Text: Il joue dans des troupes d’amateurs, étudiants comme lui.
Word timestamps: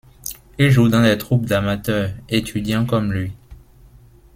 Il 0.57 0.71
joue 0.71 0.89
dans 0.89 1.03
des 1.03 1.15
troupes 1.15 1.45
d’amateurs, 1.45 2.09
étudiants 2.27 2.87
comme 2.87 3.13
lui. 3.13 3.33